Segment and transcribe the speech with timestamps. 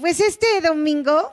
[0.00, 1.32] Pues este domingo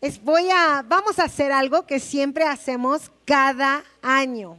[0.00, 4.58] es, voy a, vamos a hacer algo que siempre hacemos cada año.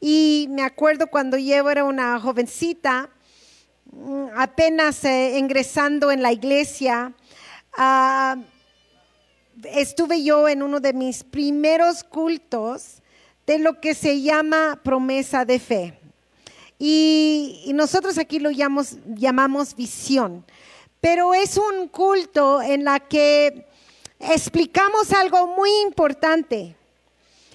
[0.00, 3.08] Y me acuerdo cuando yo era una jovencita,
[3.92, 7.12] mm, apenas eh, ingresando en la iglesia,
[7.74, 8.36] ah,
[9.72, 13.00] estuve yo en uno de mis primeros cultos
[13.46, 15.98] de lo que se llama promesa de fe.
[16.80, 20.44] Y, nosotros aquí lo llamamos, llamamos visión.
[21.02, 23.66] Pero es un culto en la que
[24.20, 26.76] explicamos algo muy importante.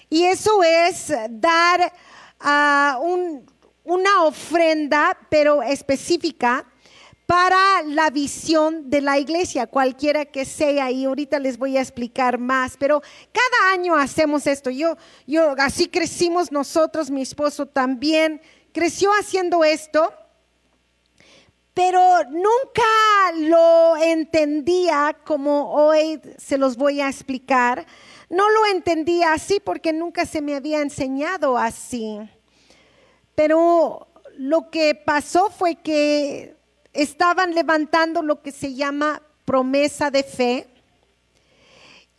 [0.09, 1.93] Y eso es dar
[2.41, 2.99] ah,
[3.85, 6.65] una ofrenda, pero específica,
[7.25, 12.37] para la visión de la iglesia, cualquiera que sea, y ahorita les voy a explicar
[12.37, 14.69] más, pero cada año hacemos esto.
[14.69, 18.41] Yo, yo, así crecimos nosotros, mi esposo también
[18.73, 20.13] creció haciendo esto,
[21.77, 27.85] pero nunca lo entendía como hoy se los voy a explicar.
[28.31, 32.17] No lo entendía así porque nunca se me había enseñado así.
[33.35, 36.55] Pero lo que pasó fue que
[36.93, 40.67] estaban levantando lo que se llama promesa de fe.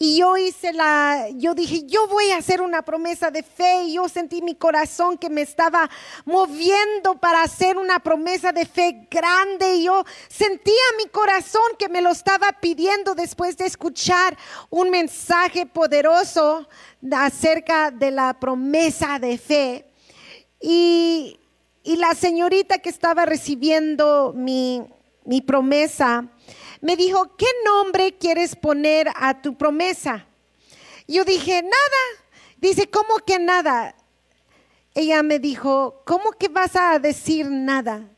[0.00, 3.84] Y yo hice la, yo dije, yo voy a hacer una promesa de fe.
[3.84, 5.90] Y yo sentí mi corazón que me estaba
[6.24, 9.74] moviendo para hacer una promesa de fe grande.
[9.74, 14.36] Y yo sentía mi corazón que me lo estaba pidiendo después de escuchar
[14.70, 16.68] un mensaje poderoso
[17.10, 19.84] acerca de la promesa de fe.
[20.60, 21.38] Y
[21.88, 24.86] y la señorita que estaba recibiendo mi,
[25.46, 26.28] promesa
[26.80, 30.26] me dijo, ¿qué nombre quieres poner a tu promesa?
[31.06, 32.24] Yo dije, nada.
[32.58, 33.94] Dice, ¿cómo que nada?
[34.94, 38.08] Ella me dijo, ¿cómo que vas a decir nada?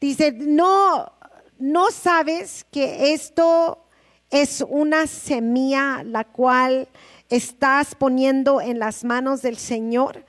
[0.00, 1.12] Dice, no,
[1.58, 3.86] no sabes que esto
[4.30, 6.88] es una semilla la cual
[7.28, 10.24] estás poniendo en las manos del Señor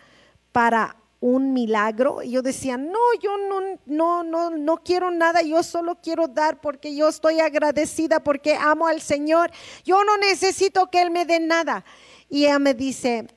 [0.51, 2.21] para un milagro.
[2.21, 6.59] Y yo decía, no, yo no, no, no, no quiero nada, yo solo quiero dar
[6.59, 9.51] porque yo estoy agradecida, porque amo al Señor.
[9.85, 11.85] Yo no necesito que Él me dé nada.
[12.27, 13.27] Y ella me dice,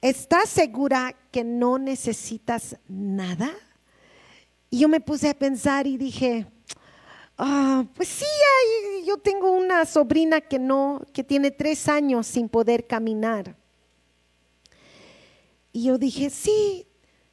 [0.00, 3.50] ¿estás segura que no necesitas nada?
[4.70, 6.46] Y yo me puse a pensar y dije,
[7.36, 8.24] ah, pues sí,
[9.04, 13.56] yo tengo una sobrina que no, que tiene tres años sin poder caminar.
[15.74, 16.86] Y yo dije, sí,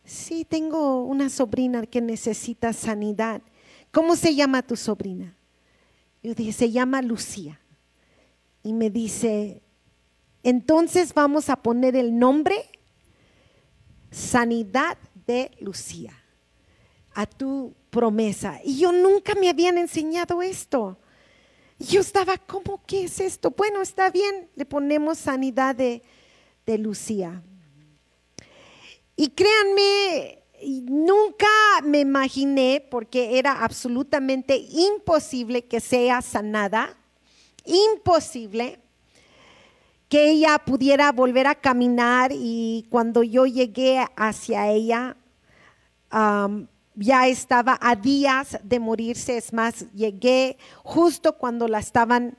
[0.03, 3.43] sí, tengo una sobrina que necesita sanidad.
[3.91, 5.37] ¿Cómo se llama tu sobrina?
[6.23, 7.61] Yo dije, se llama Lucía.
[8.63, 9.61] Y me dice,
[10.41, 12.55] entonces vamos a poner el nombre
[14.09, 14.97] Sanidad
[15.27, 16.11] de Lucía
[17.13, 18.59] a tu promesa.
[18.63, 20.97] Y yo nunca me habían enseñado esto.
[21.77, 23.51] yo estaba, ¿cómo que es esto?
[23.51, 26.01] Bueno, está bien, le ponemos sanidad de,
[26.65, 27.43] de Lucía.
[29.15, 30.43] Y créanme,
[30.83, 31.47] nunca
[31.83, 36.97] me imaginé, porque era absolutamente imposible que sea sanada,
[37.65, 38.79] imposible
[40.09, 45.15] que ella pudiera volver a caminar y cuando yo llegué hacia ella,
[46.95, 52.37] ya estaba a días de morirse, es más, llegué justo cuando la estaban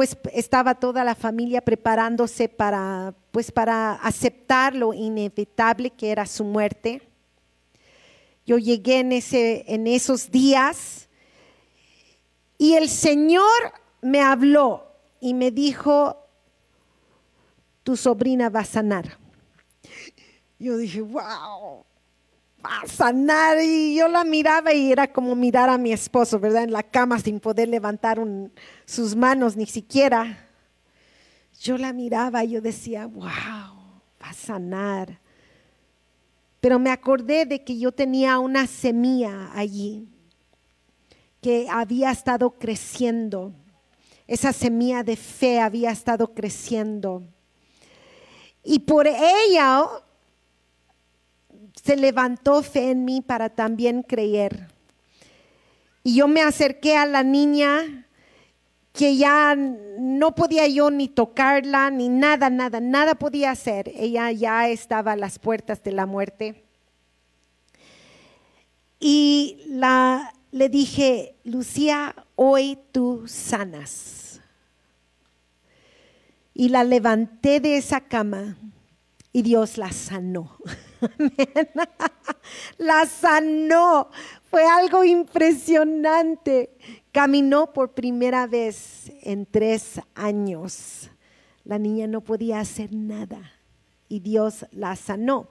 [0.00, 6.42] pues estaba toda la familia preparándose para, pues para aceptar lo inevitable que era su
[6.42, 7.06] muerte.
[8.46, 11.06] Yo llegué en, ese, en esos días
[12.56, 13.44] y el Señor
[14.00, 14.86] me habló
[15.20, 16.16] y me dijo,
[17.82, 19.18] tu sobrina va a sanar.
[20.58, 21.84] Yo dije, wow,
[22.62, 23.58] a sanar.
[23.62, 26.64] Y yo la miraba y era como mirar a mi esposo, ¿verdad?
[26.64, 28.20] En la cama sin poder levantar
[28.84, 30.48] sus manos ni siquiera.
[31.60, 35.18] Yo la miraba y yo decía, wow, va a sanar.
[36.60, 40.08] Pero me acordé de que yo tenía una semilla allí
[41.40, 43.52] que había estado creciendo.
[44.26, 47.22] Esa semilla de fe había estado creciendo.
[48.62, 49.84] Y por ella
[51.82, 54.68] se levantó fe en mí para también creer.
[56.02, 58.06] Y yo me acerqué a la niña
[58.92, 63.90] que ya no podía yo ni tocarla, ni nada, nada, nada podía hacer.
[63.94, 66.64] Ella ya estaba a las puertas de la muerte.
[68.98, 74.40] Y la, le dije, Lucía, hoy tú sanas.
[76.52, 78.58] Y la levanté de esa cama
[79.32, 80.58] y Dios la sanó.
[82.78, 84.10] la sanó.
[84.50, 86.76] Fue algo impresionante.
[87.12, 91.10] Caminó por primera vez en tres años.
[91.64, 93.52] La niña no podía hacer nada
[94.08, 95.48] y Dios la sanó.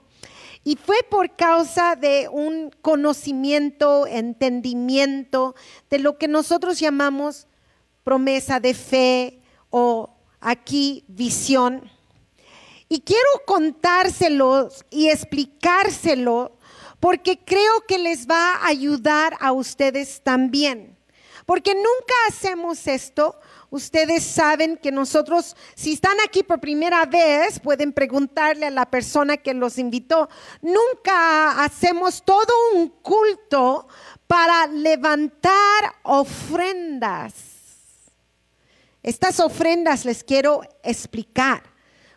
[0.64, 5.54] Y fue por causa de un conocimiento, entendimiento
[5.88, 7.46] de lo que nosotros llamamos
[8.04, 11.90] promesa de fe o aquí visión.
[12.90, 16.58] Y quiero contárselo y explicárselo
[17.00, 20.98] porque creo que les va a ayudar a ustedes también.
[21.46, 23.40] Porque nunca hacemos esto
[23.70, 29.36] Ustedes saben que nosotros, si están aquí por primera vez, pueden preguntarle a la persona
[29.36, 30.28] que los invitó.
[30.60, 33.86] Nunca hacemos todo un culto
[34.26, 37.32] para levantar ofrendas.
[39.04, 41.62] Estas ofrendas les quiero explicar,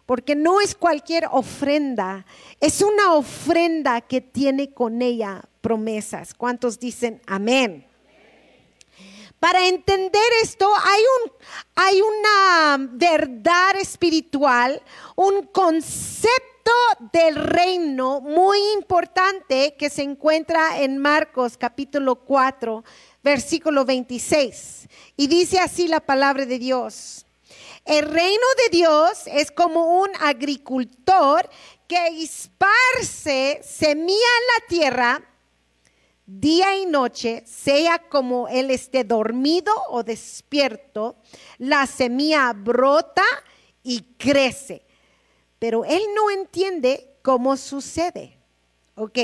[0.06, 2.26] porque no es cualquier ofrenda,
[2.60, 6.34] es una ofrenda que tiene con ella promesas.
[6.34, 7.88] ¿Cuántos dicen amén?
[9.40, 11.32] Para entender esto hay, un,
[11.76, 14.82] hay una verdad espiritual,
[15.18, 16.72] un concepto
[17.12, 22.86] del reino muy importante que se encuentra en Marcos capítulo 4,
[23.22, 24.88] versículo 26.
[25.18, 27.23] Y dice así la palabra de Dios.
[27.86, 31.50] El reino de Dios es como un agricultor
[31.88, 35.34] que esparce semilla en la tierra
[36.26, 41.18] día y noche, sea como él esté dormido o despierto,
[41.58, 43.26] la semilla brota
[43.84, 44.86] y crece.
[45.60, 48.40] Pero él no entiende cómo sucede.
[48.96, 49.18] Ok,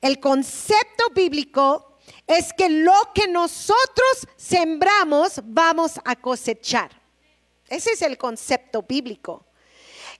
[0.00, 7.01] el concepto bíblico es que lo que nosotros sembramos vamos a cosechar.
[7.72, 9.46] Ese es el concepto bíblico.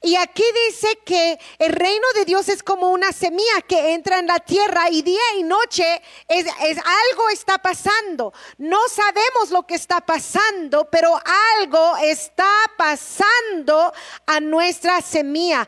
[0.04, 4.26] Y aquí dice que el reino de Dios es como una semilla que entra en
[4.26, 8.32] la tierra y día y noche es, algo está pasando.
[8.58, 11.16] No sabemos lo que está pasando, pero
[11.60, 13.92] algo está pasando
[14.26, 15.66] a nuestra semilla.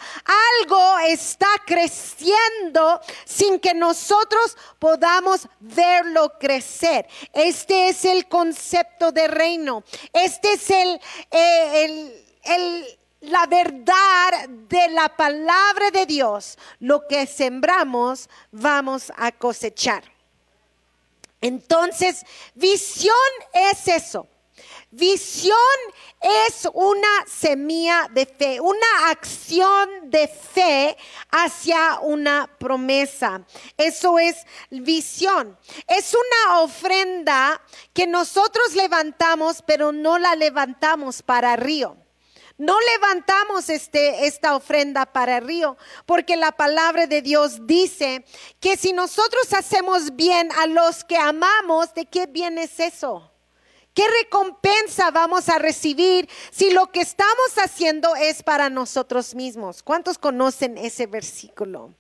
[0.61, 7.07] Algo está creciendo sin que nosotros podamos verlo crecer.
[7.33, 9.85] Este es el concepto de reino.
[10.13, 12.99] Este es el, eh, el, el
[13.31, 20.05] la verdad de la palabra de Dios, lo que sembramos vamos a cosechar.
[21.41, 22.25] Entonces,
[22.55, 23.15] visión
[23.53, 24.27] es eso.
[24.91, 25.57] Visión
[26.21, 30.97] es una semilla de fe, una acción de fe
[31.31, 33.43] hacia una promesa.
[33.77, 35.59] Eso es visión.
[35.89, 37.61] Es una ofrenda
[37.93, 41.97] que nosotros levantamos, pero no la levantamos para río.
[42.57, 48.25] No levantamos este, esta ofrenda para el río, porque la palabra de Dios dice
[48.61, 53.33] que si nosotros hacemos bien a los que amamos, ¿de qué bien es eso?
[53.93, 59.83] ¿Qué recompensa vamos a recibir si lo que estamos haciendo es para nosotros mismos?
[59.83, 61.93] ¿Cuántos conocen ese versículo?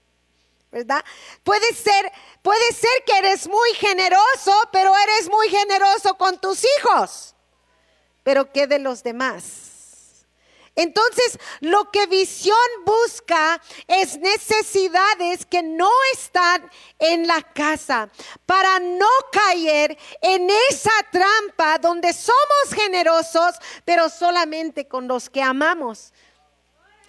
[0.70, 1.04] ¿Verdad?
[1.44, 2.12] Puede ser,
[2.42, 7.34] puede ser que eres muy generoso, pero eres muy generoso con tus hijos.
[8.24, 9.73] Pero ¿qué de los demás?
[10.76, 16.68] Entonces, lo que visión busca es necesidades que no están
[16.98, 18.10] en la casa
[18.44, 26.12] para no caer en esa trampa donde somos generosos, pero solamente con los que amamos.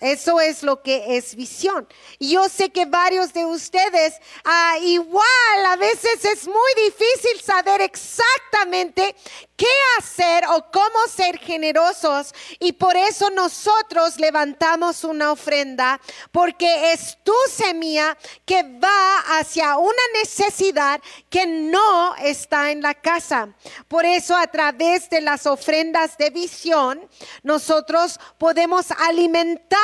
[0.02, 1.88] Eso es lo que es visión.
[2.20, 4.14] Y yo sé que varios de ustedes,
[4.44, 9.16] ah, igual a veces es muy difícil saber exactamente
[9.56, 12.34] qué hacer o cómo ser generosos.
[12.60, 16.00] Y por eso nosotros levantamos una ofrenda
[16.32, 23.50] porque es tu semilla que va hacia una necesidad que no está en la casa.
[23.88, 27.08] Por eso a través de las ofrendas de visión
[27.44, 29.76] nosotros podemos alimentar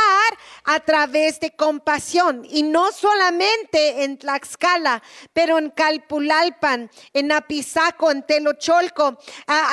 [0.63, 2.45] a través de compasión.
[2.49, 5.01] Y no solamente en Tlaxcala,
[5.33, 9.17] pero en Calpulalpan, en Apizaco, en Telocholco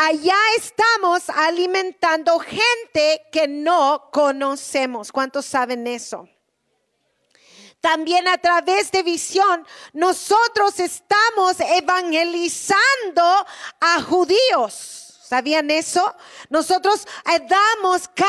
[0.06, 5.12] allá estamos alimentando gente que no conocemos.
[5.12, 6.28] ¿Cuántos saben eso?
[7.80, 13.46] También a través de visión, nosotros estamos evangelizando
[13.80, 15.08] a judíos.
[15.28, 16.16] ¿Sabían eso?
[16.48, 18.28] Nosotros eh, damos cada,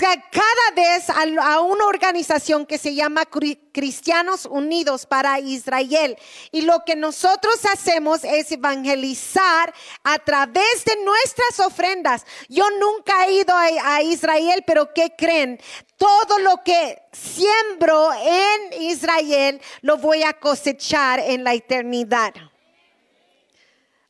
[0.00, 3.26] cada vez a, una organización que se llama
[3.72, 6.16] Cristianos Unidos para Israel.
[6.52, 12.24] Y lo que nosotros hacemos es evangelizar a través de nuestras ofrendas.
[12.48, 15.60] Yo nunca he ido a Israel, pero ¿qué creen?
[15.96, 22.32] Todo lo que siembro en Israel lo voy a cosechar en la eternidad.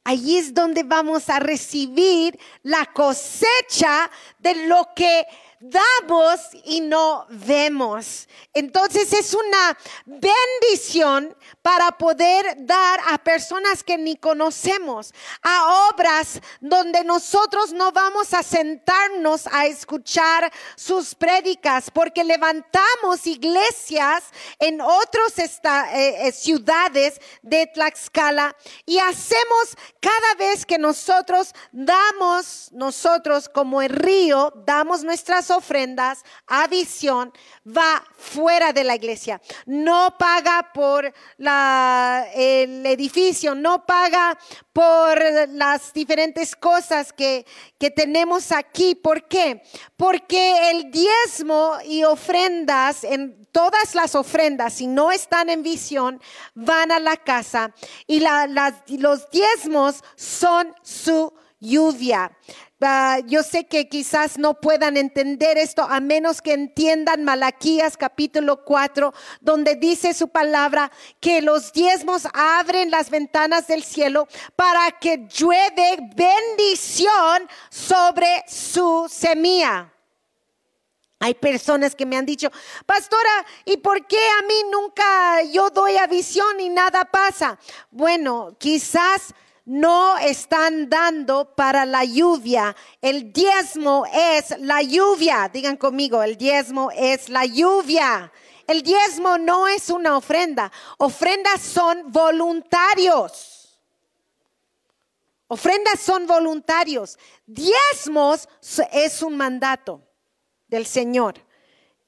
[0.04, 5.26] Allí es donde vamos a recibir la cosecha de lo que
[5.61, 8.26] damos y no vemos.
[8.55, 15.12] Entonces es una bendición para poder dar a personas que ni conocemos,
[15.43, 24.25] a obras donde nosotros no vamos a sentarnos a escuchar sus prédicas, porque levantamos iglesias
[24.59, 25.49] en otras eh,
[25.93, 34.52] eh, ciudades de Tlaxcala y hacemos cada vez que nosotros damos, nosotros como el río,
[34.64, 37.33] damos nuestras ofrendas a visión,
[37.66, 39.40] va fuera de la iglesia.
[39.66, 41.12] No paga por
[42.35, 44.38] el edificio, no paga
[44.73, 47.45] por las diferentes cosas que,
[47.78, 48.95] que tenemos aquí.
[48.95, 49.62] ¿Por qué?
[49.97, 56.21] Porque el diezmo y ofrendas, en todas las ofrendas, si no están en visión,
[56.54, 57.75] van a la casa
[58.07, 58.47] y la,
[58.88, 62.37] los diezmos son su lluvia.
[62.83, 68.65] Uh, yo sé que quizás no puedan entender esto a menos que entiendan Malaquías capítulo
[68.65, 75.29] 4, donde dice su palabra que los diezmos abren las ventanas del cielo para que
[75.29, 79.93] llueve bendición sobre su semilla.
[81.19, 82.51] Hay personas que me han dicho,
[82.87, 87.59] pastora, ¿y por qué a mí nunca yo doy a visión y nada pasa?
[87.91, 92.75] Bueno, quizás no están dando para la lluvia.
[93.00, 95.50] El diezmo es la lluvia.
[95.52, 98.33] Digan conmigo, el diezmo es la lluvia.
[98.67, 100.71] El diezmo no es una ofrenda.
[100.99, 103.81] Ofrendas son voluntarios.
[105.49, 107.19] Ofrendas son voluntarios.
[107.45, 108.49] Diezmos
[108.93, 110.00] es un mandato
[110.69, 111.35] del Señor.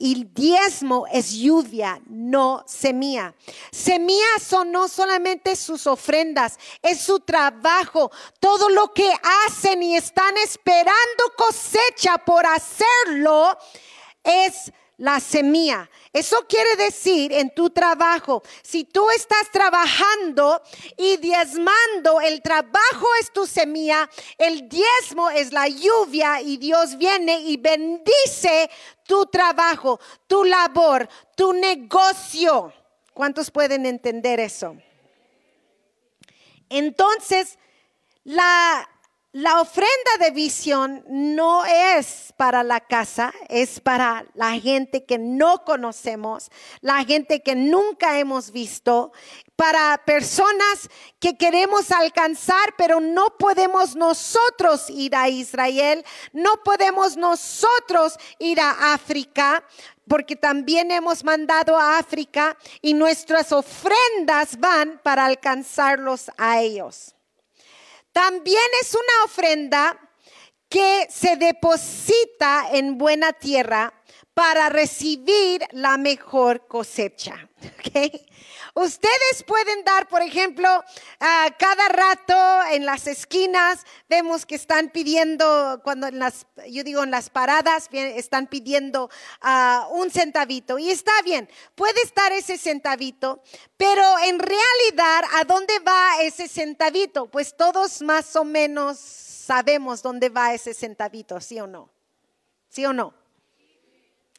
[0.04, 3.37] Y diezmo es lluvia, no semilla.
[3.71, 9.09] Semillas son no solamente sus ofrendas, es su trabajo, todo lo que
[9.47, 13.56] hacen y están esperando cosecha por hacerlo
[14.25, 15.90] es la semilla.
[16.12, 20.62] Eso quiere decir en tu trabajo, si tú estás trabajando
[20.97, 27.40] y diezmando, el trabajo es tu semilla, el diezmo es la lluvia y Dios viene
[27.40, 28.71] y bendice
[29.04, 32.73] tu trabajo, tu labor, tu negocio.
[33.12, 34.76] ¿Cuántos pueden entender eso?
[36.68, 37.59] Entonces,
[38.23, 38.88] la
[39.32, 45.64] la ofrenda de visión no es para la casa, es para la gente que no
[45.64, 46.50] conocemos,
[46.82, 49.10] la gente que nunca hemos visto,
[49.56, 58.18] para personas que queremos alcanzar, pero no podemos nosotros ir a Israel, no podemos nosotros
[58.38, 59.64] ir a África,
[60.06, 67.14] porque también hemos mandado a África y nuestras ofrendas van para alcanzarlos a ellos.
[68.12, 69.99] También es una ofrenda
[70.69, 73.92] que se deposita en buena tierra
[74.34, 77.48] para recibir la mejor cosecha.
[78.74, 80.66] Ustedes pueden dar, por ejemplo,
[81.18, 82.34] cada rato
[82.70, 87.90] en las esquinas, vemos que están pidiendo, cuando en las, yo digo en las paradas,
[87.92, 89.10] están pidiendo
[89.42, 90.78] ah, un centavito.
[90.78, 93.42] Y está bien, puede estar ese centavito,
[93.76, 97.26] pero en realidad, ¿a dónde va ese centavito?
[97.26, 101.90] Pues todos más o menos sabemos dónde va ese centavito, ¿sí o no?
[102.70, 103.22] ¿Sí o no?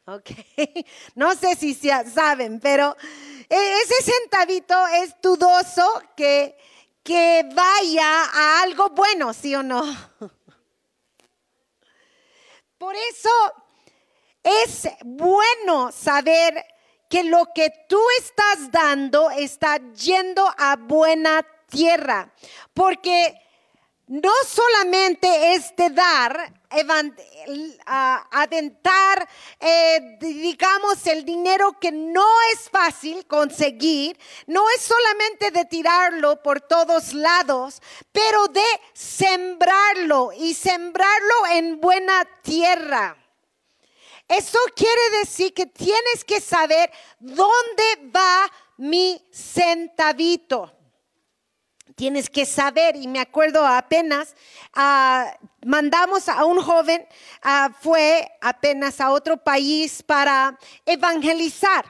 [0.06, 0.32] Ok,
[1.16, 2.98] no sé si saben, pero
[3.50, 6.58] e, ese centavito es dudoso que,
[7.02, 9.82] que vaya a algo bueno, ¿sí o no?
[12.78, 13.30] Por eso
[14.44, 16.66] es bueno saber
[17.10, 22.34] que lo que tú estás dando está yendo a buena tierra,
[22.74, 23.40] porque
[24.08, 26.62] no solamente es de dar,
[27.86, 36.42] adentar, eh, digamos, el dinero que no es fácil conseguir, no es solamente de tirarlo
[36.42, 43.18] por todos lados, pero de sembrarlo y sembrarlo en buena tierra.
[44.28, 50.72] Eso quiere decir que tienes que saber dónde va mi centavito.
[51.96, 54.36] Tienes que saber, y me acuerdo apenas,
[54.74, 57.06] ah, mandamos a un joven,
[57.42, 61.86] ah, fue apenas a otro país para evangelizar.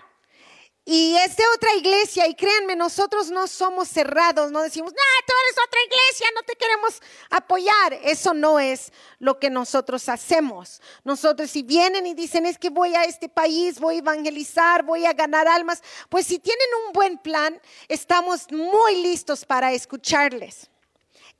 [0.86, 5.34] Y es de otra iglesia, y créanme, nosotros no somos cerrados, no decimos, no, tú
[5.46, 7.94] eres otra iglesia, no te queremos apoyar.
[8.04, 10.82] Eso no es lo que nosotros hacemos.
[11.06, 15.06] Nosotros si vienen y dicen, es que voy a este país, voy a evangelizar, voy
[15.06, 20.70] a ganar almas, pues si tienen un buen plan, estamos muy listos para escucharles.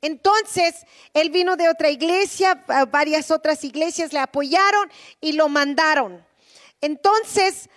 [0.00, 6.24] Entonces, él vino de otra iglesia, varias otras iglesias le apoyaron y lo mandaron.
[6.84, 7.70] Entonces,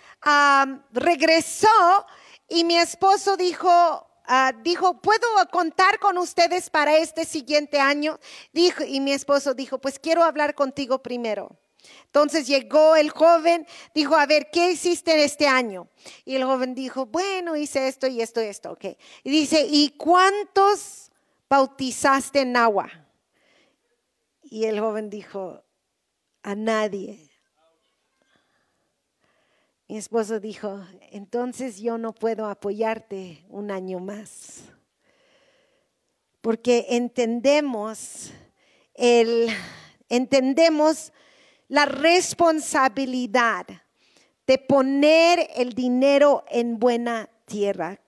[0.92, 2.06] regresó
[2.46, 8.20] y mi esposo dijo, ah, dijo, ¿puedo contar con ustedes para este siguiente año?
[8.52, 11.58] Dijo, y mi esposo dijo, pues quiero hablar contigo primero.
[12.04, 15.88] Entonces llegó el joven, dijo, a ver, ¿qué hiciste este año?
[16.26, 18.84] Y el joven dijo, bueno, hice esto y esto y esto, ok.
[19.24, 21.10] Y dice, ¿y cuántos
[21.48, 22.90] bautizaste en agua?
[24.42, 25.64] Y el joven dijo,
[26.42, 27.37] a nadie.
[29.90, 34.64] Mi esposo dijo, entonces yo no puedo apoyarte un año más,
[36.42, 38.30] porque entendemos
[38.92, 39.48] el,
[40.10, 41.10] entendemos
[41.68, 43.66] la responsabilidad
[44.46, 47.98] de poner el dinero en buena tierra.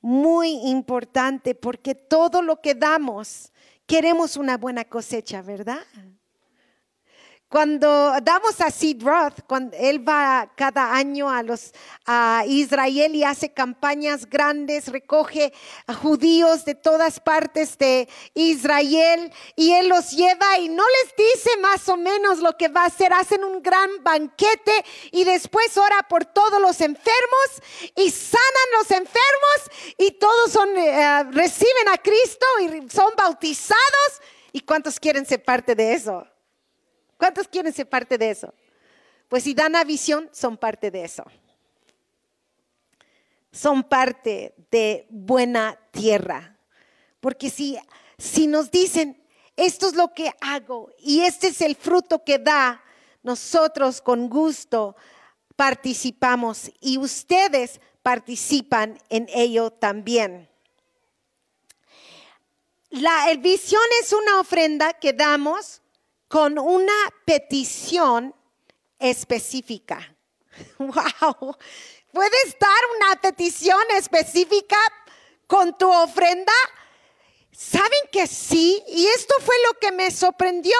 [0.00, 3.52] Muy importante porque todo lo que damos,
[3.86, 5.84] queremos una buena cosecha, ¿verdad?
[7.50, 11.72] Cuando damos a Sid Roth, cuando él va cada año a los
[12.06, 15.52] a Israel y hace campañas grandes, recoge
[15.88, 21.56] a judíos de todas partes de Israel y él los lleva y no les dice
[21.56, 23.12] más o menos lo que va a hacer.
[23.12, 27.48] Hacen un gran banquete y después ora por todos los enfermos
[27.96, 34.22] y sanan los enfermos y todos son, eh, reciben a Cristo y son bautizados.
[34.52, 36.24] ¿Y cuántos quieren ser parte de eso?
[37.20, 38.54] ¿Cuántos quieren ser parte de eso?
[39.28, 41.22] Pues si dan a visión, son parte de eso.
[43.52, 46.56] Son parte de buena tierra.
[47.20, 47.78] Porque si,
[48.16, 49.22] si nos dicen,
[49.54, 52.82] esto es lo que hago y este es el fruto que da,
[53.22, 54.96] nosotros con gusto
[55.56, 60.48] participamos y ustedes participan en ello también.
[62.88, 65.82] La visión es una ofrenda que damos
[66.30, 68.32] con una petición
[69.00, 70.16] específica.
[70.78, 71.56] ¡Wow!
[72.12, 74.78] ¿Puede estar una petición específica
[75.48, 76.52] con tu ofrenda?
[77.50, 78.80] ¿Saben que sí?
[78.86, 80.76] Y esto fue lo que me sorprendió.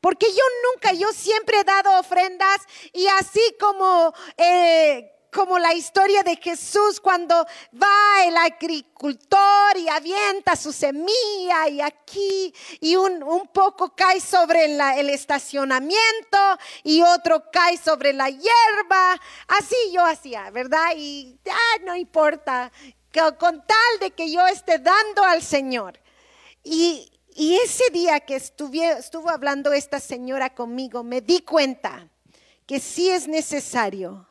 [0.00, 2.60] Porque yo nunca, yo siempre he dado ofrendas
[2.92, 7.34] y así como eh, como la historia de Jesús cuando
[7.74, 13.20] va el agricultor y avienta su semilla y aquí y un,
[13.52, 16.38] poco cae sobre el estacionamiento
[16.82, 19.20] y otro cae sobre la hierba.
[19.48, 20.94] Así yo hacía, ¿verdad?
[20.96, 21.38] Y
[21.84, 22.72] no importa,
[23.38, 26.00] con tal de que yo esté dando al Señor.
[26.64, 32.08] Y, y ese día que estuvo hablando esta señora conmigo, me di cuenta
[32.64, 34.26] que sí es necesario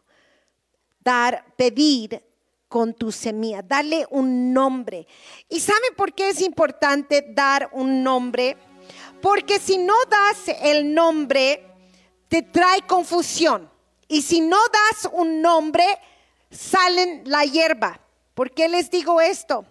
[1.06, 2.22] dar, pedir
[2.68, 5.08] con tu semilla, darle un nombre.
[5.48, 8.58] ¿Y saben por qué es importante dar un nombre?
[9.22, 11.64] Porque si no das el nombre,
[12.28, 13.72] te trae confusión.
[14.08, 15.86] Y si no das un nombre,
[16.52, 18.00] salen la hierba.
[18.34, 19.66] ¿Por qué les digo esto?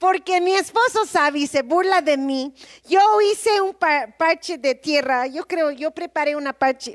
[0.00, 2.54] Porque mi esposo sabe y se burla de mí.
[2.88, 6.50] Yo hice un parche de tierra, yo creo, yo preparé un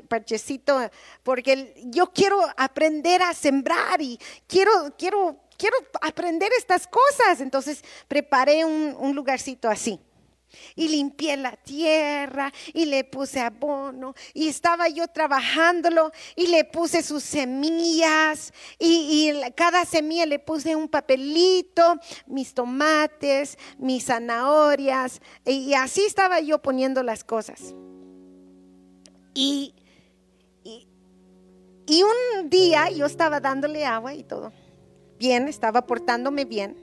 [0.08, 0.90] parchecito
[1.22, 7.40] porque yo quiero aprender a sembrar y quiero, quiero, quiero aprender estas cosas.
[7.40, 10.00] Entonces preparé un lugarcito así
[10.74, 17.02] y limpié la tierra y le puse abono y estaba yo trabajándolo y le puse
[17.02, 26.02] sus semillas y, cada semilla le puse un papelito, mis tomates, mis zanahorias y, así
[26.02, 27.74] estaba yo poniendo las cosas.
[29.34, 29.74] Y,
[31.86, 34.52] y un día yo estaba dándole agua y todo.
[35.18, 36.76] Bien, estaba portándome bien.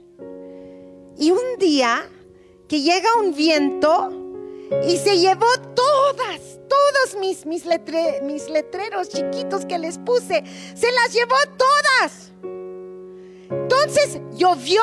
[1.18, 2.10] Y un día
[2.68, 4.12] que llega un viento
[4.88, 10.44] y se llevó todas, todos mis, mis, letreros chiquitos que les puse,
[10.76, 12.32] se las llevó todas.
[13.50, 14.82] Entonces llovió.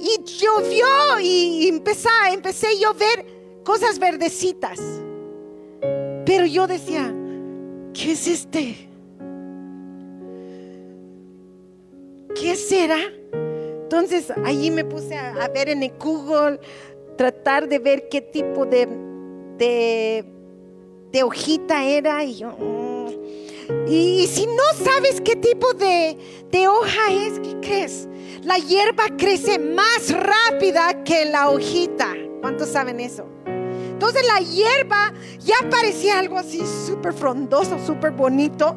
[0.00, 4.78] Y llovió y empecé, empecé a llover cosas verdecitas.
[6.26, 7.14] Pero yo decía,
[7.92, 8.88] ¿qué es este?
[12.34, 12.98] ¿Qué será?
[13.94, 16.58] Entonces allí me puse a, ver en el Google,
[17.16, 20.24] tratar de ver qué tipo de,
[21.22, 22.48] hojita era y yo...
[22.58, 23.04] Mm".
[23.86, 26.18] Y, si no sabes qué tipo de,
[26.50, 28.08] de hoja es, ¿qué crees?
[28.42, 32.08] La hierba crece más rápida que la hojita.
[32.40, 33.26] ¿Cuántos saben eso?
[33.46, 38.74] Entonces la hierba ya parecía algo así súper frondoso, súper bonito.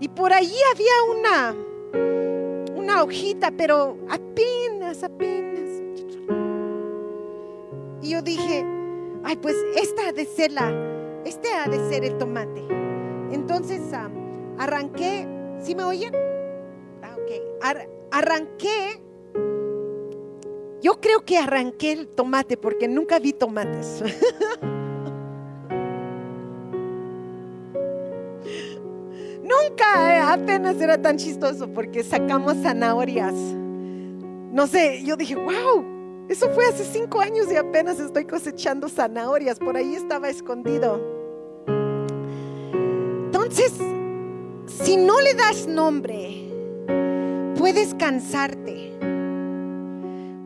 [0.00, 1.54] Y por allí había una,
[2.82, 5.82] una hojita, pero apenas, apenas.
[8.02, 8.64] Y yo dije,
[9.24, 10.70] ay, pues esta ha de ser la,
[11.24, 12.62] este ha de ser el tomate.
[13.30, 13.80] Entonces
[14.58, 15.26] arranqué,
[15.60, 16.12] ¿sí me oyen?
[17.62, 17.76] Ah,
[18.10, 19.00] arranqué
[20.82, 24.02] yo creo que arranqué el tomate porque nunca vi tomates.
[29.44, 30.01] nunca,
[30.32, 33.34] apenas era tan chistoso porque sacamos zanahorias.
[33.34, 39.58] No sé, yo dije, wow, eso fue hace cinco años y apenas estoy cosechando zanahorias.
[39.58, 41.00] Por ahí estaba escondido.
[43.26, 43.72] Entonces,
[44.66, 46.48] si no le das nombre,
[47.56, 48.92] puedes cansarte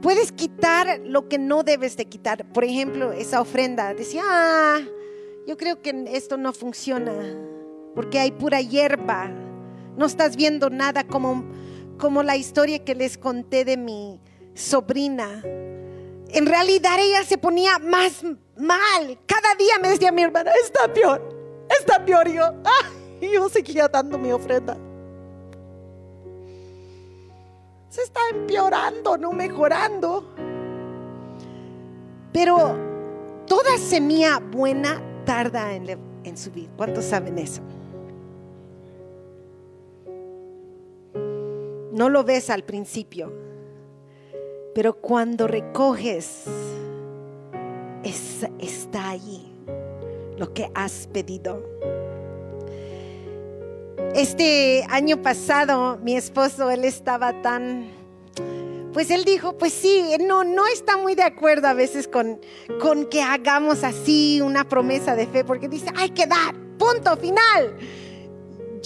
[0.07, 2.47] Puedes quitar lo que no debes de quitar.
[2.53, 3.93] Por ejemplo, esa ofrenda.
[3.93, 4.79] Decía, ah,
[5.49, 7.13] yo creo que esto no funciona
[7.93, 9.29] porque hay pura hierba.
[9.97, 11.45] No estás viendo nada como,
[11.99, 14.21] como la historia que les conté de mi
[14.55, 15.43] sobrina.
[15.45, 18.23] En realidad ella se ponía más
[18.57, 19.19] mal.
[19.27, 21.23] Cada día me decía mi hermana, está peor,
[21.81, 22.29] está peor.
[22.29, 24.77] yo, ah, y yo seguía dando mi ofrenda.
[27.97, 30.35] se está empeorando, no mejorando.
[32.31, 32.77] Pero
[33.47, 36.69] toda semilla buena tarda en, en subir.
[36.77, 37.63] ¿Cuántos saben eso?
[41.97, 43.33] No lo ves al principio,
[44.75, 46.43] pero cuando recoges,
[48.59, 49.51] está allí
[50.37, 51.65] lo que has pedido.
[54.15, 57.89] Este año pasado, mi esposo, él estaba tan,
[58.93, 62.39] pues él dijo, pues sí, no, no está muy de acuerdo a veces con,
[62.79, 67.75] con que hagamos así una promesa de fe, porque dice, hay que dar, punto final.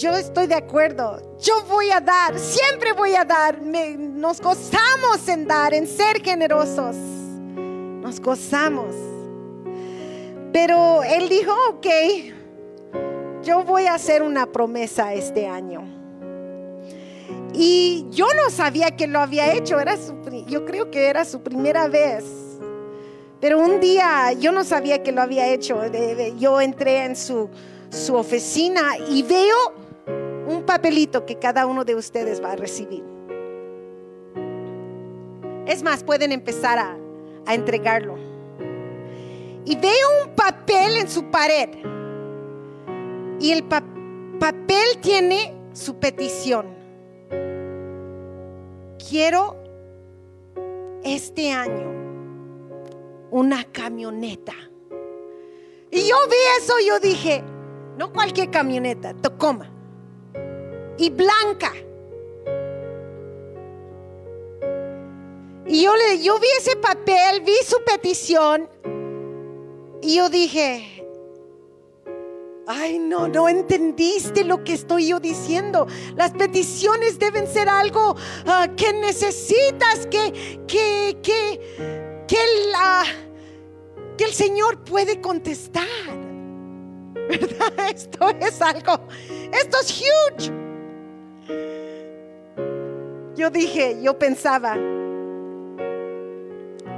[0.01, 5.45] Yo estoy de acuerdo, yo voy a dar, siempre voy a dar, nos gozamos en
[5.45, 8.95] dar, en ser generosos, nos gozamos.
[10.51, 11.87] Pero él dijo, ok,
[13.43, 15.83] yo voy a hacer una promesa este año.
[17.53, 19.95] Y yo no sabía que lo había hecho, era
[20.47, 22.25] yo creo que era su primera vez.
[23.39, 25.79] Pero un día yo no sabía que lo había hecho.
[26.39, 27.51] Yo entré en su,
[27.91, 29.80] su oficina y veo
[30.47, 33.03] un papelito que cada uno de ustedes va a recibir.
[35.67, 36.97] Es más, pueden empezar a,
[37.45, 38.15] a entregarlo.
[39.65, 41.69] Y veo un papel en su pared
[43.39, 46.67] y el papel tiene su petición.
[49.09, 49.57] Quiero
[51.03, 51.91] este año
[53.31, 54.53] una camioneta.
[55.89, 57.43] Y yo vi eso, yo dije,
[57.97, 59.80] no cualquier camioneta, Tacoma.
[60.97, 61.73] Y blanca.
[65.67, 68.69] Y yo, le, yo vi ese papel, vi su petición.
[70.01, 71.01] Y yo dije,
[72.67, 75.87] Ay, no, no entendiste lo que estoy yo diciendo.
[76.15, 82.37] Las peticiones deben ser algo ah, que necesitas, que, que, que, que,
[82.71, 83.03] la,
[84.17, 85.85] que el Señor puede contestar.
[87.13, 87.89] ¿Verdad?
[87.93, 89.07] Esto es algo,
[89.51, 90.70] esto es huge.
[93.41, 94.77] Yo dije, yo pensaba.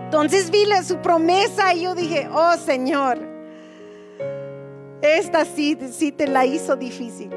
[0.06, 3.34] Entonces vi su promesa y yo dije, oh Señor
[5.04, 7.30] esta sí, sí te la hizo difícil.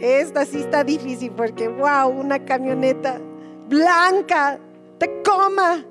[0.00, 3.20] Esta sí está difícil porque, wow, una camioneta
[3.68, 4.60] blanca,
[4.98, 5.84] te coma.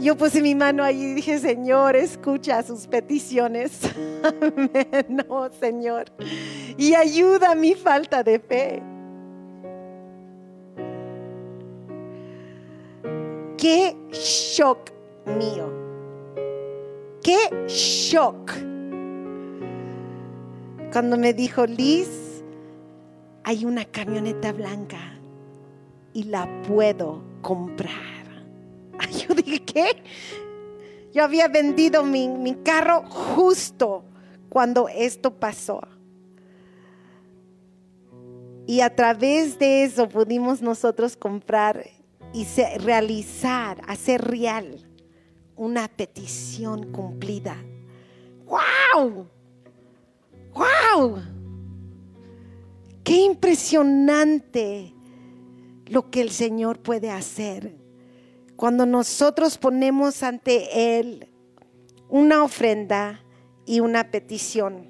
[0.00, 3.80] Yo, puse mi mano ahí y dije, Señor, escucha sus peticiones.
[5.08, 6.06] no, Señor.
[6.76, 8.82] Y ayuda mi falta de fe.
[13.56, 14.90] Qué shock
[15.38, 15.84] mío
[17.24, 18.52] qué shock.
[20.92, 22.44] Cuando me dijo, Liz,
[23.42, 25.18] hay una camioneta blanca
[26.12, 28.13] y la puedo comprar.
[29.28, 30.02] Yo dije, ¿qué?
[31.12, 34.04] Yo había vendido mi, mi carro justo
[34.48, 35.80] cuando esto pasó.
[38.66, 41.84] Y a través de eso pudimos nosotros comprar
[42.32, 42.46] y
[42.78, 44.88] realizar, hacer real
[45.56, 47.56] una petición cumplida.
[48.46, 49.28] ¡Wow!
[50.52, 51.22] ¡Wow!
[53.04, 54.94] Qué impresionante
[55.86, 57.83] lo que el Señor puede hacer
[58.56, 61.28] cuando nosotros ponemos ante Él
[62.08, 63.20] una ofrenda
[63.66, 64.88] y una petición.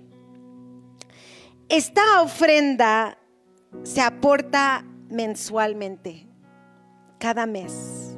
[1.68, 3.18] Esta ofrenda
[3.82, 6.26] se aporta mensualmente,
[7.18, 8.16] cada mes.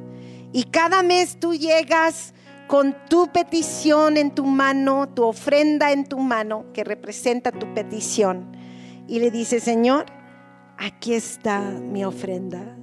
[0.51, 2.33] Y cada mes tú llegas
[2.67, 8.51] con tu petición en tu mano, tu ofrenda en tu mano, que representa tu petición.
[9.07, 10.05] Y le dices, Señor,
[10.77, 12.77] aquí está mi ofrenda.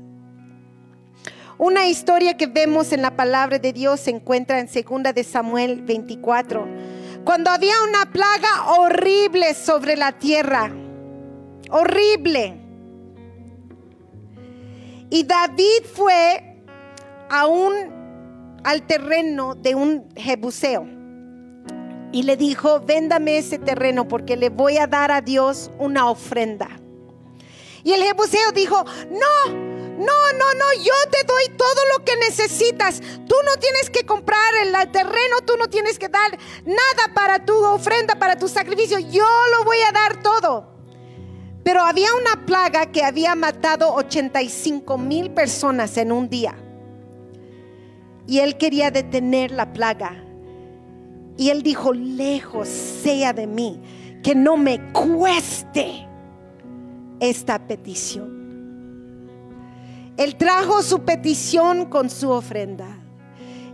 [1.58, 5.82] Una historia que vemos en la palabra de Dios se encuentra en 2 de Samuel
[5.82, 6.66] 24,
[7.24, 10.72] cuando había una plaga horrible sobre la tierra,
[11.70, 12.60] horrible.
[15.10, 16.56] Y David fue
[17.30, 20.88] a un, al terreno de un jebuseo
[22.10, 26.68] y le dijo, véndame ese terreno porque le voy a dar a Dios una ofrenda.
[27.84, 33.00] Y el jebuseo dijo, no, no, no, no, yo te doy todo lo que necesitas.
[33.00, 37.54] Tú no tienes que comprar el terreno, tú no tienes que dar nada para tu
[37.64, 38.98] ofrenda, para tu sacrificio.
[38.98, 39.26] Yo
[39.56, 40.74] lo voy a dar todo.
[41.62, 46.56] Pero había una plaga que había matado 85 mil personas en un día.
[48.26, 50.22] Y él quería detener la plaga.
[51.36, 53.80] Y él dijo, lejos sea de mí,
[54.22, 56.06] que no me cueste
[57.20, 58.33] esta petición.
[60.16, 62.98] Él trajo su petición con su ofrenda.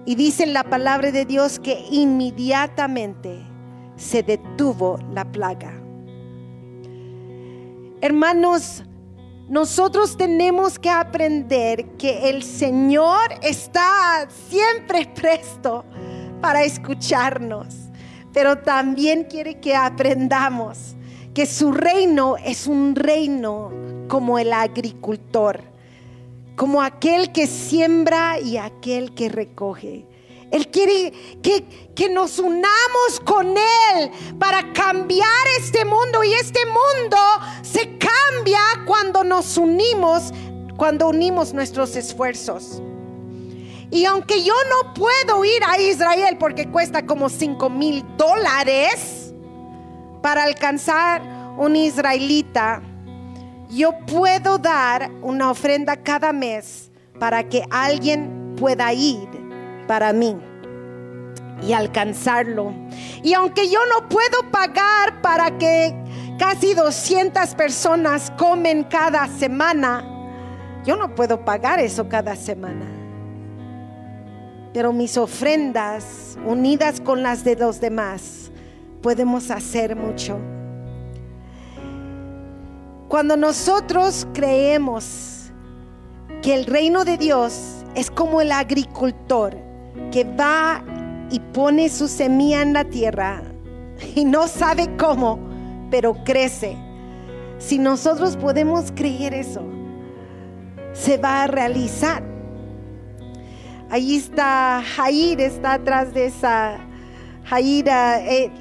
[0.07, 3.47] Y dice en la palabra de Dios que inmediatamente
[3.97, 5.75] se detuvo la plaga.
[8.01, 8.83] Hermanos,
[9.49, 15.85] nosotros tenemos que aprender que el Señor está siempre presto
[16.41, 17.75] para escucharnos,
[18.33, 20.97] pero también quiere que aprendamos
[21.35, 23.71] que su reino es un reino
[24.09, 25.70] como el agricultor
[26.61, 30.05] como aquel que siembra y aquel que recoge.
[30.51, 31.11] Él quiere
[31.43, 36.23] que, que, nos unamos con Él para cambiar este mundo.
[36.23, 37.17] Y este mundo
[37.63, 40.35] se cambia cuando nos unimos,
[40.77, 42.83] cuando unimos nuestros esfuerzos.
[43.91, 49.33] Y aunque yo no puedo ir a Israel porque cuesta como 5 mil dólares
[50.21, 51.23] para alcanzar
[51.57, 52.83] un israelita,
[53.71, 59.29] yo puedo dar una ofrenda cada mes para que alguien pueda ir
[59.87, 60.37] para mí
[61.63, 62.73] y alcanzarlo.
[63.23, 65.95] Y aunque yo no puedo pagar para que
[66.39, 70.05] casi 200 personas comen cada semana,
[70.85, 72.87] yo no puedo pagar eso cada semana.
[74.73, 78.51] Pero mis ofrendas unidas con las de los demás,
[79.03, 80.39] podemos hacer mucho.
[83.11, 85.51] Cuando nosotros creemos
[86.43, 89.57] que el reino de Dios es como el agricultor
[90.13, 90.85] que va
[91.29, 93.43] y pone su semilla en la tierra
[94.15, 95.41] y no sabe cómo,
[95.91, 96.77] pero crece.
[97.59, 99.65] Si nosotros podemos creer eso,
[100.93, 102.23] se va a realizar.
[103.91, 106.79] Ahí está Jair, está atrás de esa
[107.43, 108.25] Jaira.
[108.25, 108.53] Eh,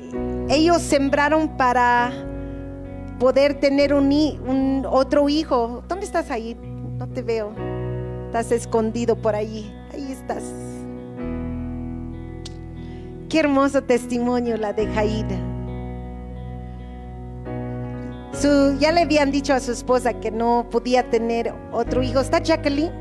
[0.50, 2.29] ellos sembraron para
[3.20, 5.84] poder tener un, otro hijo.
[5.88, 6.56] ¿Dónde estás ahí?
[6.98, 7.54] No te veo.
[8.28, 9.72] Estás escondido por ahí.
[9.94, 10.44] Ahí estás.
[13.28, 15.38] Qué hermoso testimonio la de Jaida.
[18.34, 22.22] Su, ya le habían dicho a su esposa que no podía tener otro hijo.
[22.22, 22.92] ¿Está Jacqueline?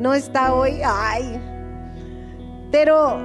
[0.00, 0.80] No está hoy.
[0.84, 1.40] Ay.
[2.70, 3.18] Pero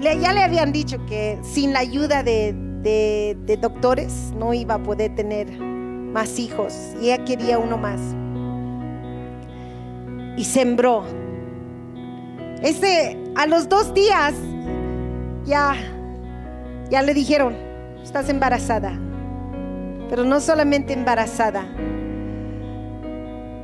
[0.00, 5.14] ya le habían dicho que sin la ayuda de, de, doctores, no iba a poder
[5.14, 8.00] tener más hijos y ella quería uno más.
[10.36, 11.04] Y sembró.
[12.62, 14.34] Ese, a los dos días,
[15.44, 15.74] ya,
[16.90, 17.54] ya le dijeron,
[18.02, 18.98] estás embarazada.
[20.08, 21.64] Pero no solamente embarazada,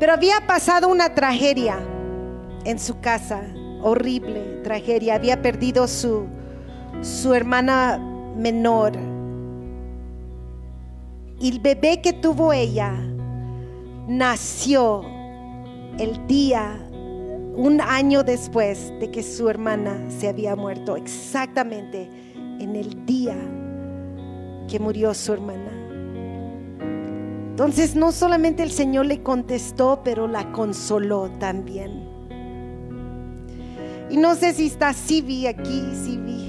[0.00, 1.78] pero había pasado una tragedia
[2.64, 3.42] en su casa,
[3.82, 5.14] horrible tragedia.
[5.14, 6.26] Había perdido su,
[7.02, 8.00] su hermana
[8.38, 8.92] menor.
[11.40, 12.94] Y el bebé que tuvo ella
[14.08, 15.04] nació
[15.98, 16.78] el día,
[17.54, 22.08] un año después de que su hermana se había muerto, exactamente
[22.60, 23.36] en el día
[24.68, 25.72] que murió su hermana.
[27.50, 32.06] Entonces no solamente el Señor le contestó, pero la consoló también.
[34.10, 36.47] Y no sé si está Sibi aquí, Sibi.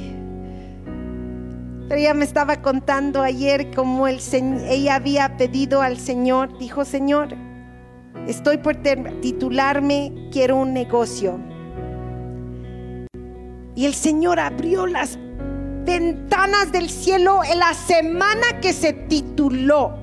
[1.89, 4.19] Ella me estaba contando ayer cómo el,
[4.67, 7.29] ella había pedido al Señor, dijo, Señor,
[8.27, 11.39] estoy por titularme, quiero un negocio.
[13.75, 15.17] Y el Señor abrió las
[15.83, 19.97] ventanas del cielo en la semana que se tituló.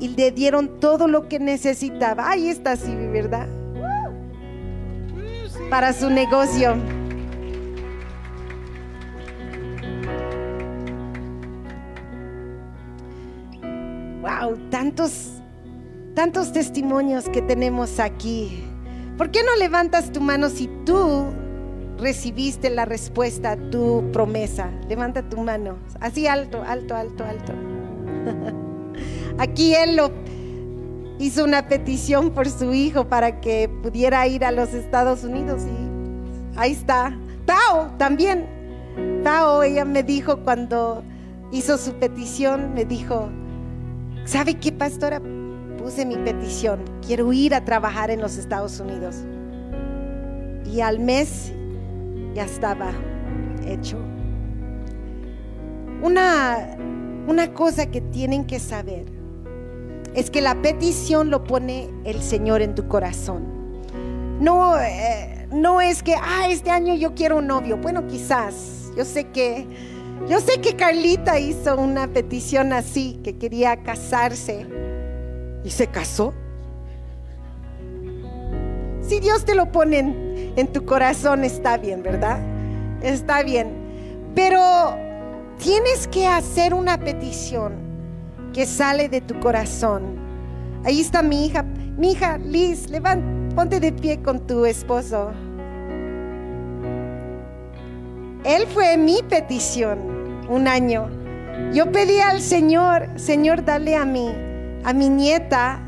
[0.00, 2.30] Y le dieron todo lo que necesitaba.
[2.30, 3.48] Ahí está Sibi, ¿verdad?
[5.68, 6.76] Para su negocio.
[14.86, 15.42] Tantos,
[16.14, 18.62] tantos testimonios que tenemos aquí.
[19.18, 21.24] ¿Por qué no levantas tu mano si tú
[21.98, 24.70] recibiste la respuesta a tu promesa?
[24.88, 27.52] Levanta tu mano, así alto, alto, alto, alto.
[29.38, 30.12] Aquí él lo
[31.18, 36.58] hizo una petición por su hijo para que pudiera ir a los Estados Unidos y
[36.58, 37.18] ahí está.
[37.44, 38.46] Tao también.
[39.24, 41.02] Tao, ella me dijo cuando
[41.50, 43.28] hizo su petición, me dijo,
[44.26, 45.20] ¿sabe qué, pastora?
[45.86, 49.14] puse mi petición, quiero ir a trabajar en los Estados Unidos.
[50.64, 51.52] Y al mes
[52.34, 52.90] ya estaba
[53.64, 53.96] hecho.
[56.02, 56.76] Una,
[57.28, 59.04] una cosa que tienen que saber
[60.12, 63.44] es que la petición lo pone el Señor en tu corazón.
[64.40, 67.76] No, eh, no es que, ah, este año yo quiero un novio.
[67.76, 68.90] Bueno, quizás.
[68.96, 69.68] Yo sé que,
[70.28, 74.66] yo sé que Carlita hizo una petición así, que quería casarse
[75.62, 76.34] y se casó.
[79.02, 79.98] Si Dios te lo pone
[80.56, 82.40] en, tu corazón, está bien, ¿verdad?
[83.02, 83.72] Está bien.
[84.34, 84.96] Pero
[85.58, 87.74] tienes que hacer una petición
[88.52, 90.16] que sale de tu corazón.
[90.84, 91.62] Ahí está mi hija.
[91.62, 95.30] Mi hija, Liz, levanta, ponte de pie con tu esposo.
[98.46, 101.10] Él fue mi petición un año.
[101.72, 104.30] Yo pedí al Señor, Señor, dale a mí
[104.84, 105.82] a mi nieta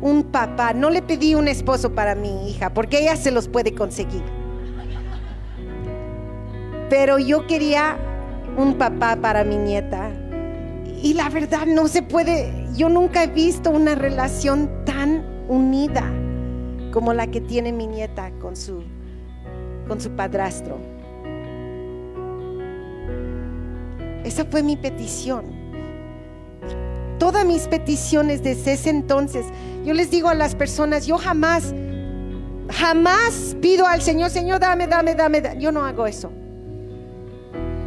[0.00, 0.74] un papá.
[0.74, 4.22] No le pedí un esposo para mi hija, porque ella se los puede conseguir.
[6.88, 7.96] Pero yo quería
[8.56, 10.08] un papá para mi nieta.
[11.02, 16.04] Y la verdad no se puede, yo nunca he visto una relación tan unida
[16.92, 18.84] como la que tiene mi nieta con su,
[19.88, 21.01] con su padrastro.
[24.24, 25.62] Esa fue mi petición
[27.22, 29.46] todas mis peticiones desde ese entonces.
[29.84, 31.72] Yo les digo a las personas, yo jamás,
[32.68, 35.40] jamás pido al Señor, Señor, dame, dame, dame.
[35.56, 36.32] Yo no hago eso.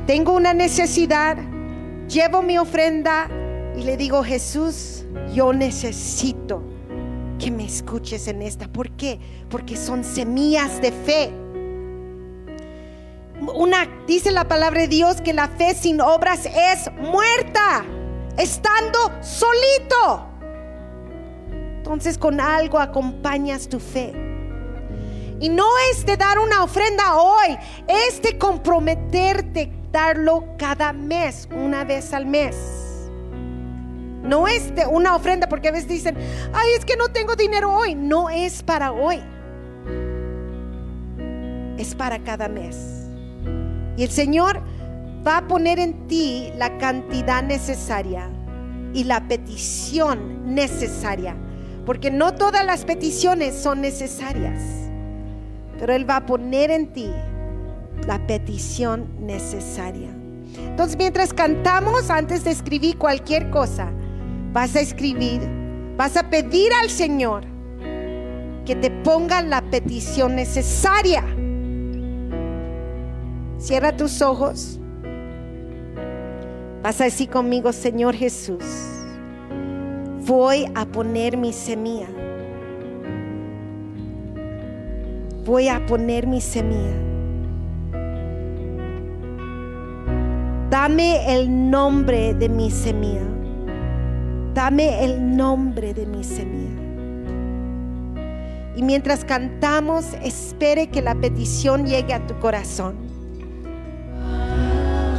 [0.07, 1.35] Tengo una necesidad,
[2.07, 3.29] llevo mi ofrenda
[3.77, 6.63] y le digo, Jesús, yo necesito
[7.37, 8.69] que me escuches en esta.
[8.69, 9.19] ¿Por qué?
[9.49, 11.33] Porque son semillas de fe.
[13.53, 17.85] Una dice la palabra de Dios que la fe sin obras es muerta
[18.37, 20.29] estando solito.
[21.77, 24.13] Entonces con algo acompañas tu fe.
[25.39, 31.83] Y no es de dar una ofrenda hoy, es de comprometerte darlo cada mes, una
[31.83, 32.55] vez al mes.
[34.23, 36.17] No es de una ofrenda porque a veces dicen,
[36.51, 37.93] ay, es que no tengo dinero hoy.
[37.93, 39.21] No es para hoy.
[41.77, 42.94] Es para cada mes.
[43.97, 44.61] Y el Señor
[45.25, 48.29] va a poner en ti la cantidad necesaria
[48.93, 51.35] y la petición necesaria.
[51.85, 54.61] Porque no todas las peticiones son necesarias.
[55.79, 57.09] Pero Él va a poner en ti
[58.07, 60.09] la petición necesaria.
[60.57, 63.91] Entonces mientras cantamos, antes de escribir cualquier cosa,
[64.53, 65.41] vas a escribir,
[65.97, 67.43] vas a pedir al Señor
[68.65, 71.23] que te ponga la petición necesaria.
[73.65, 74.79] Cierra tus ojos.
[76.83, 78.63] Vas a decir conmigo, Señor Jesús,
[80.27, 82.05] voy a poner mi semilla.
[85.45, 86.93] Voy a poner mi semilla.
[90.69, 93.25] Dame el nombre de mi semilla.
[94.53, 96.69] Dame el nombre de mi semilla.
[98.75, 103.04] Y mientras cantamos, espere que la petición llegue a tu corazón.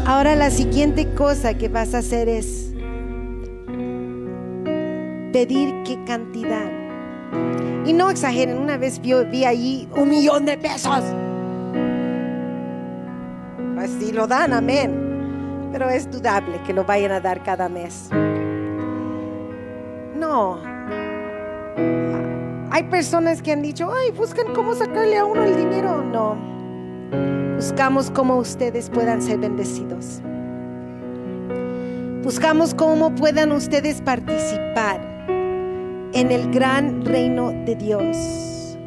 [0.07, 2.73] Ahora la siguiente cosa que vas a hacer es
[5.33, 6.71] pedir qué cantidad.
[7.85, 11.03] Y no exageren, una vez vi, vi allí un millón de pesos.
[13.75, 15.69] Pues si lo dan, amén.
[15.73, 18.09] pero es dudable que lo vayan a dar cada mes.
[20.15, 20.61] No.
[22.71, 26.05] Hay personas que han dicho, ay, buscan cómo sacarle a uno el dinero.
[26.05, 26.37] No.
[27.57, 30.21] Buscamos cómo ustedes puedan ser bendecidos.
[32.23, 35.01] Buscamos cómo puedan ustedes participar
[36.13, 38.79] en el gran reino de Dios.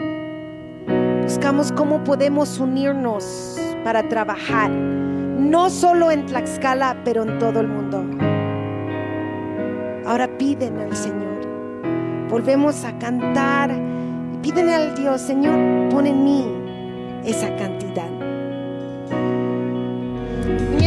[1.24, 8.06] Buscamos cómo podemos unirnos para trabajar, no solo en Tlaxcala, pero en todo el mundo.
[10.06, 12.28] Ahora piden al Señor.
[12.30, 13.72] Volvemos a cantar
[14.42, 16.46] piden al Dios, Señor, pon en mí
[17.26, 18.19] esa cantidad.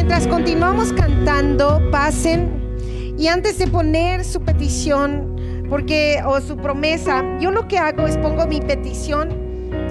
[0.05, 2.75] Mientras continuamos cantando, pasen
[3.17, 8.19] y antes de poner su petición, porque o su promesa, yo lo que hago es
[8.19, 9.29] pongo mi petición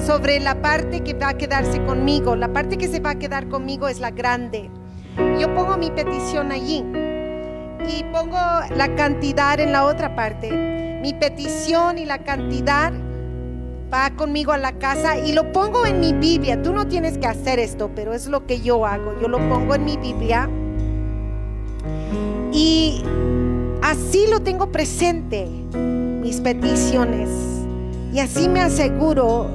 [0.06, 2.36] sobre la parte que va a quedarse conmigo.
[2.36, 4.70] La parte que se va a quedar conmigo es la grande.
[5.40, 6.84] Yo pongo mi petición allí
[7.88, 8.38] y pongo
[8.76, 11.00] la cantidad en la otra parte.
[11.02, 12.92] Mi petición y la cantidad
[13.92, 16.62] va conmigo a la casa y lo pongo en mi Biblia.
[16.62, 19.20] Tú no tienes que hacer esto, pero es lo que yo hago.
[19.22, 20.50] Yo lo pongo en mi Biblia
[22.54, 23.04] y
[23.82, 27.30] así lo tengo presente, mis peticiones.
[28.14, 29.48] Y así me aseguro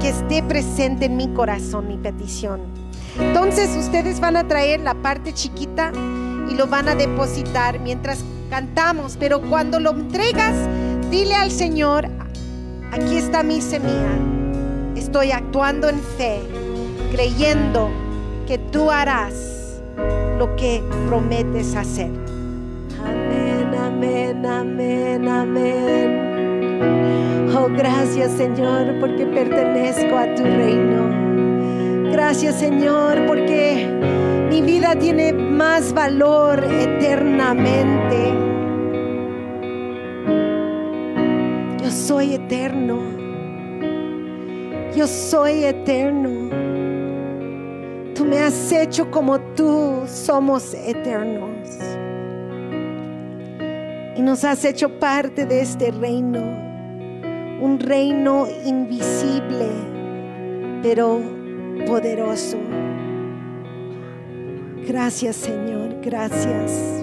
[0.00, 2.60] que esté presente en mi corazón mi petición.
[3.18, 5.92] Entonces ustedes van a traer la parte chiquita
[6.50, 9.16] y lo van a depositar mientras cantamos.
[9.18, 10.54] Pero cuando lo entregas,
[11.10, 12.08] dile al Señor,
[12.92, 14.16] aquí está mi semilla.
[14.94, 16.40] Estoy actuando en fe,
[17.10, 17.90] creyendo
[18.46, 19.80] que tú harás
[20.38, 22.10] lo que prometes hacer.
[23.04, 26.22] Amén, amén, amén, amén.
[27.56, 32.10] Oh, gracias Señor porque pertenezco a tu reino.
[32.12, 33.86] Gracias Señor porque
[34.50, 38.51] mi vida tiene más valor eternamente.
[42.12, 42.98] Soy eterno.
[44.94, 46.50] Yo soy eterno.
[48.14, 51.68] Tú me has hecho como tú somos eternos.
[54.14, 56.40] Y nos has hecho parte de este reino.
[57.62, 59.70] Un reino invisible,
[60.82, 61.18] pero
[61.86, 62.58] poderoso.
[64.86, 67.01] Gracias Señor, gracias.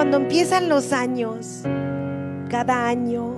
[0.00, 1.60] Cuando empiezan los años,
[2.48, 3.36] cada año,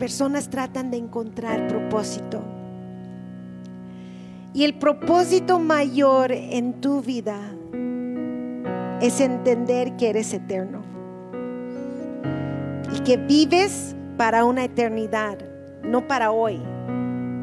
[0.00, 2.42] personas tratan de encontrar propósito.
[4.52, 7.38] Y el propósito mayor en tu vida
[9.00, 10.82] es entender que eres eterno
[12.92, 15.38] y que vives para una eternidad,
[15.84, 16.60] no para hoy,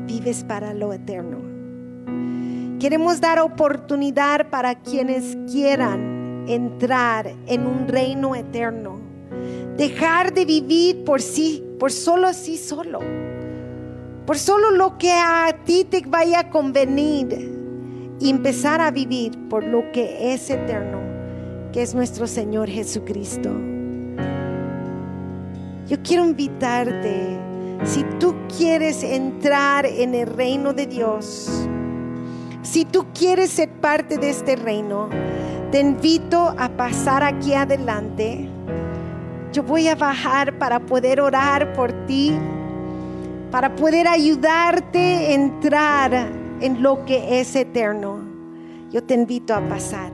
[0.07, 1.37] vives para lo eterno.
[2.81, 6.12] Queremos dar oportunidad para quienes quieran
[6.47, 8.99] entrar en un reino eterno.
[9.77, 12.99] Dejar de vivir por sí, por solo sí solo.
[14.25, 17.51] Por solo lo que a ti te vaya a convenir.
[18.19, 20.99] Y empezar a vivir por lo que es eterno,
[21.73, 23.49] que es nuestro Señor Jesucristo.
[25.87, 27.37] Yo quiero invitarte,
[27.83, 31.67] si tú quieres entrar en el reino de Dios,
[32.61, 35.09] si tú quieres ser parte de este reino,
[35.73, 38.47] te invito a pasar aquí adelante.
[39.51, 42.31] Yo voy a bajar para poder orar por ti,
[43.49, 46.13] para poder ayudarte a entrar
[46.61, 48.19] en lo que es eterno.
[48.91, 50.12] Yo te invito a pasar.